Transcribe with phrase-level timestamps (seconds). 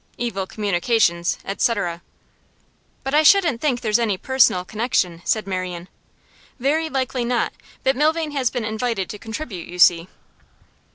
[0.17, 5.89] Evil communications, &c.' 'But I shouldn't think there's any personal connection,' said Marian.
[6.59, 7.53] 'Very likely not.
[7.83, 10.07] But Milvain has been invited to contribute, you see.